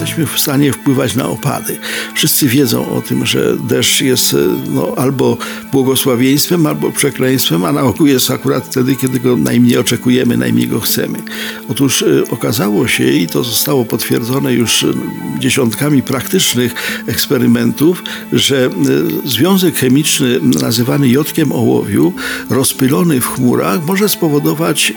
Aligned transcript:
jesteśmy 0.00 0.26
w 0.26 0.40
stanie 0.40 0.72
wpływać 0.72 1.14
na 1.14 1.28
opady. 1.28 1.78
Wszyscy 2.14 2.48
wiedzą 2.48 2.90
o 2.90 3.02
tym, 3.02 3.26
że 3.26 3.56
deszcz 3.56 4.00
jest 4.00 4.36
no, 4.70 4.92
albo 4.96 5.38
błogosławieństwem, 5.72 6.66
albo 6.66 6.92
przekleństwem, 6.92 7.64
a 7.64 7.72
na 7.72 7.82
ogół 7.82 8.06
jest 8.06 8.30
akurat 8.30 8.66
wtedy, 8.66 8.96
kiedy 8.96 9.20
go 9.20 9.36
najmniej 9.36 9.78
oczekujemy, 9.78 10.36
najmniej 10.36 10.68
go 10.68 10.80
chcemy. 10.80 11.18
Otóż 11.68 12.02
y, 12.02 12.24
okazało 12.30 12.88
się, 12.88 13.10
i 13.10 13.26
to 13.26 13.44
zostało 13.44 13.84
potwierdzone 13.84 14.54
już 14.54 14.82
y, 14.82 14.94
dziesiątkami 15.38 16.02
praktycznych 16.02 16.74
eksperymentów, 17.06 18.02
że 18.32 18.70
związek 19.24 19.76
chemiczny 19.76 20.40
nazywany 20.42 21.08
jodkiem 21.08 21.52
ołowiu, 21.52 22.12
rozpylony 22.50 23.20
w 23.20 23.26
chmurach, 23.26 23.86
może 23.86 24.08
spowodować 24.08 24.92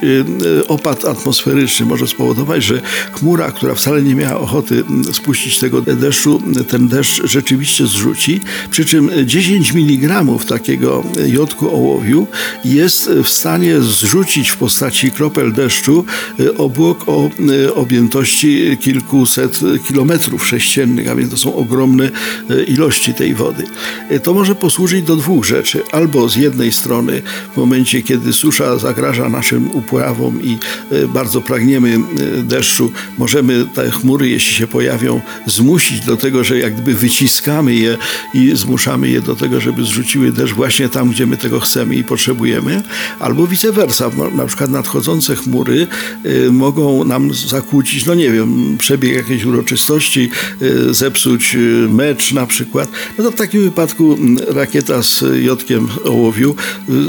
opad 0.68 1.06
atmosferyczny, 1.06 1.86
może 1.86 2.08
spowodować, 2.08 2.64
że 2.64 2.82
chmura, 3.12 3.52
która 3.52 3.76
wcale 3.76 4.02
nie 4.02 4.16
miała 4.16 4.40
ochoty 4.40 4.84
spuścić 5.14 5.60
tego 5.60 5.82
deszczu, 5.82 6.42
ten 6.68 6.88
deszcz 6.88 7.22
rzeczywiście 7.24 7.88
zrzuci. 7.88 8.42
Przy 8.72 8.86
czym 8.86 9.12
10 9.26 9.72
mg 9.72 10.26
takiego 10.48 11.04
jodku 11.28 11.70
ołowiu 11.70 12.28
jest 12.66 13.10
w 13.24 13.30
stanie 13.30 13.82
zrzucić 13.82 14.50
w 14.50 14.58
postaci 14.58 15.12
kropel 15.12 15.54
deszczu 15.54 16.06
obłok 16.58 17.04
o 17.08 17.30
objętości 17.76 18.78
kilkuset 18.80 19.60
kilometrów 19.88 20.48
sześciennych, 20.48 21.10
a 21.10 21.16
więc 21.16 21.32
to 21.32 21.38
są 21.38 21.56
ogromne 21.56 22.12
ilości 22.68 23.14
tej 23.14 23.34
wody. 23.34 23.64
To 24.24 24.34
może 24.34 24.56
posłużyć 24.56 25.06
do 25.06 25.16
dwóch 25.16 25.46
rzeczy. 25.46 25.82
Albo 25.92 26.30
z 26.30 26.36
jednej 26.36 26.72
strony 26.72 27.22
w 27.54 27.58
momencie, 27.58 28.02
kiedy 28.02 28.34
susza 28.34 28.78
zagraża 28.78 29.30
naszym 29.30 29.72
upławom 29.72 30.44
i 30.44 30.58
bardzo 31.14 31.42
pragniemy 31.42 32.00
deszczu, 32.44 32.92
możemy 33.18 33.66
te 33.74 33.92
chmury, 33.92 34.30
jeśli 34.30 34.54
się 34.56 34.68
pojawią, 34.78 35.22
zmusić 35.46 36.06
do 36.06 36.18
tego, 36.18 36.44
że 36.44 36.60
jak 36.60 36.74
gdyby 36.74 36.94
wyciskamy 36.94 37.76
je 37.76 37.98
i 38.34 38.52
zmuszamy 38.54 39.10
je 39.10 39.22
do 39.22 39.36
tego, 39.36 39.62
żeby 39.62 39.84
zrzuciły 39.84 40.32
deszcz 40.32 40.54
właśnie 40.54 40.90
tam, 40.90 41.10
gdzie 41.10 41.26
my 41.26 41.38
tego 41.38 41.60
chcemy 41.60 41.96
i 41.96 42.04
potrzebujemy, 42.04 42.84
albo 43.20 43.48
vice 43.48 43.72
versa. 43.72 44.12
Na 44.36 44.46
przykład 44.46 44.70
nadchodzące 44.70 45.36
chmury 45.36 45.88
y, 46.26 46.52
mogą 46.52 47.04
nam 47.04 47.34
zakłócić, 47.34 48.06
no 48.06 48.16
nie 48.16 48.32
wiem, 48.32 48.76
przebieg 48.80 49.16
jakiejś 49.16 49.46
uroczystości, 49.46 50.30
y, 50.62 50.94
zepsuć 50.94 51.56
y, 51.56 51.88
mecz 51.90 52.34
na 52.34 52.46
przykład. 52.46 52.90
No 53.18 53.24
to 53.24 53.32
w 53.32 53.36
takim 53.36 53.62
wypadku 53.62 54.14
mm, 54.14 54.38
rakieta 54.48 55.02
z 55.02 55.24
jodkiem 55.42 55.88
ołowiu 56.04 56.56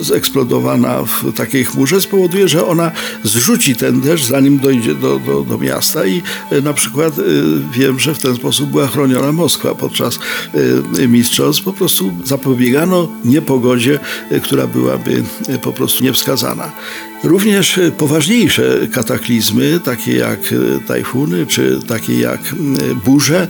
zeksplodowana 0.00 1.02
w 1.02 1.32
takiej 1.32 1.64
chmurze 1.64 2.00
spowoduje, 2.00 2.48
że 2.48 2.66
ona 2.66 2.92
zrzuci 3.24 3.76
ten 3.76 4.00
deszcz, 4.00 4.24
zanim 4.24 4.58
dojdzie 4.58 4.94
do, 4.94 5.18
do, 5.18 5.42
do 5.42 5.58
miasta 5.58 6.06
i 6.06 6.22
na 6.62 6.72
przykład 6.72 7.14
wiem, 7.72 7.98
że 7.98 8.14
w 8.14 8.18
ten 8.18 8.36
sposób 8.36 8.70
była 8.70 8.86
chroniona 8.86 9.32
Moskwa 9.32 9.74
podczas 9.74 10.18
y, 10.98 11.08
mistrzostw. 11.08 11.62
Po 11.62 11.72
prostu 11.72 12.12
zapobiegano 12.24 13.08
niepogodzie, 13.24 13.98
y, 14.32 14.40
która 14.40 14.66
byłaby 14.66 15.22
y, 15.48 15.58
po 15.58 15.72
prostu 15.72 16.04
niewskazana. 16.04 16.72
Również 17.24 17.80
poważniejsze 17.98 18.88
kataklizmy, 18.92 19.80
takie 19.84 20.16
jak 20.16 20.40
tajfuny 20.86 21.46
czy 21.46 21.80
takie 21.88 22.20
jak 22.20 22.40
burze, 23.04 23.48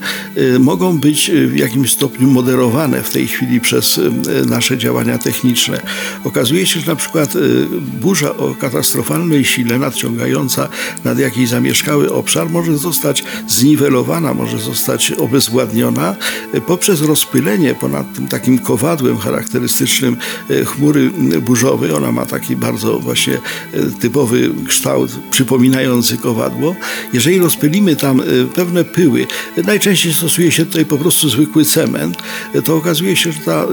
mogą 0.58 0.98
być 0.98 1.30
w 1.47 1.56
jakimś 1.56 1.92
stopniu 1.92 2.30
moderowane 2.30 3.02
w 3.02 3.11
tej 3.11 3.27
chwili 3.27 3.61
przez 3.61 4.00
nasze 4.46 4.78
działania 4.78 5.19
techniczne. 5.19 5.80
Okazuje 6.24 6.66
się, 6.66 6.80
że 6.80 6.86
na 6.86 6.96
przykład 6.96 7.34
burza 8.00 8.36
o 8.36 8.55
katastrofalnej 8.55 9.44
sile 9.44 9.78
nadciągająca 9.78 10.69
nad 11.05 11.19
jakiś 11.19 11.48
zamieszkały 11.48 12.12
obszar 12.12 12.50
może 12.50 12.79
zostać 12.79 13.24
zniwelowana, 13.48 14.35
może 14.35 14.58
zostać 14.58 15.12
obezwładniona 15.12 16.17
poprzez 16.67 17.02
rozpylenie 17.02 17.74
ponad 17.74 18.14
tym 18.14 18.29
takim 18.29 18.58
kowadłem 18.58 19.18
charakterystycznym 19.18 20.17
chmury 20.67 21.11
burzowej. 21.40 21.92
Ona 21.92 22.12
ma 22.12 22.27
taki 22.27 22.56
bardzo 22.56 22.98
właśnie 22.98 23.39
typowy 24.01 24.51
kształt 24.69 25.11
przypominający 25.30 26.17
kowadło. 26.17 26.77
Jeżeli 27.13 27.39
rozpylimy 27.39 27.96
tam 27.96 28.20
e, 28.20 28.24
pewne 28.55 28.85
pyły, 28.85 29.27
najczęściej 29.64 30.14
stosuje 30.14 30.51
się 30.51 30.67
tutaj 30.67 30.85
po 30.85 30.98
prostu 30.98 31.29
zwykły 31.29 31.64
cement, 31.64 32.17
to 32.64 32.77
okazuje 32.77 33.17
się, 33.17 33.33
że 33.33 33.39
ta 33.39 33.63
e, 33.63 33.67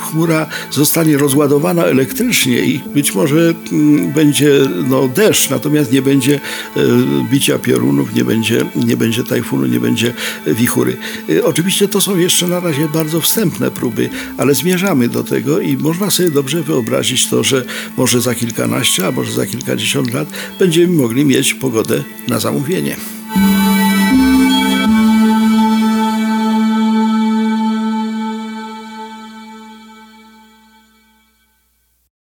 chmura 0.00 0.46
zostanie 0.70 1.18
rozładowana 1.18 1.84
elektrycznie 1.84 2.58
i 2.60 2.80
być 2.94 3.14
może 3.14 3.54
będzie 4.14 4.50
no, 4.88 5.08
deszcz, 5.08 5.50
natomiast 5.50 5.92
nie 5.92 6.02
będzie 6.02 6.34
e, 6.34 6.80
bicia 7.30 7.58
piorunów, 7.58 8.14
nie 8.14 8.24
będzie, 8.24 8.64
nie 8.76 8.96
będzie 8.96 9.24
tajfunu, 9.24 9.66
nie 9.66 9.80
będzie 9.80 10.14
wichury. 10.46 10.96
Oczywiście 11.44 11.88
to 11.88 12.00
są 12.00 12.16
jeszcze 12.16 12.48
na 12.48 12.60
razie 12.60 12.88
bardzo 12.94 13.20
wstępne 13.20 13.70
próby, 13.70 14.10
ale 14.38 14.54
zmierzamy 14.54 15.08
do 15.08 15.24
tego 15.24 15.60
i 15.60 15.76
można 15.76 16.10
sobie 16.10 16.30
dobrze 16.30 16.62
wyobrazić 16.62 17.26
to, 17.26 17.44
że 17.44 17.64
może 17.96 18.20
za 18.20 18.34
kilkanaście, 18.34 18.99
a 19.06 19.10
może 19.10 19.32
za 19.32 19.46
kilkadziesiąt 19.46 20.14
lat 20.14 20.28
będziemy 20.58 20.96
mogli 20.96 21.24
mieć 21.24 21.54
pogodę 21.54 22.04
na 22.28 22.38
zamówienie. 22.38 22.96